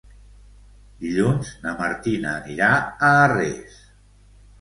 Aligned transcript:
Dilluns 1.03 1.51
na 1.65 1.73
Martina 1.81 2.31
anirà 2.37 2.71
a 2.85 3.11
Arres. 3.27 3.77